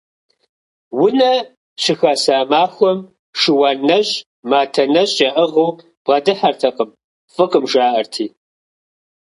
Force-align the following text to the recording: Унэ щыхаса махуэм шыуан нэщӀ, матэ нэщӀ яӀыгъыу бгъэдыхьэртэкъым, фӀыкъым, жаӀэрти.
Унэ 1.03 1.33
щыхаса 1.81 2.37
махуэм 2.51 2.99
шыуан 3.39 3.77
нэщӀ, 3.87 4.15
матэ 4.49 4.83
нэщӀ 4.93 5.17
яӀыгъыу 5.29 5.71
бгъэдыхьэртэкъым, 6.03 6.89
фӀыкъым, 7.33 7.65
жаӀэрти. 7.71 8.25